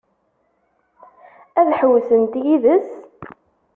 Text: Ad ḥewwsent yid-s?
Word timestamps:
Ad 1.59 1.69
ḥewwsent 1.79 2.33
yid-s? 2.43 2.89